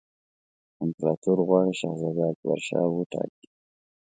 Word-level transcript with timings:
امپراطور 0.83 1.37
غواړي 1.47 1.73
شهزاده 1.81 2.23
اکبرشاه 2.31 2.85
وټاکي. 2.91 3.45